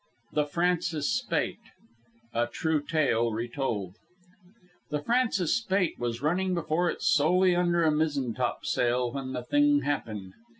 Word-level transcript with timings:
THE 0.33 0.47
"FRANCIS 0.47 1.07
SPAIGHT" 1.15 1.59
(A 2.33 2.47
TRUE 2.47 2.81
TALE 2.81 3.31
RETOLD) 3.33 3.97
The 4.89 5.03
Francis 5.03 5.55
Spaight 5.55 5.99
was 5.99 6.23
running 6.23 6.55
before 6.55 6.89
it 6.89 7.03
solely 7.03 7.55
under 7.55 7.83
a 7.83 7.91
mizzentopsail, 7.91 9.13
when 9.13 9.33
the 9.33 9.43
thing 9.43 9.81
happened. 9.83 10.33